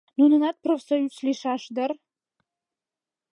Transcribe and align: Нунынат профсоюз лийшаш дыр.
Нунынат 0.17 0.57
профсоюз 0.63 1.15
лийшаш 1.25 1.63
дыр. 1.75 1.91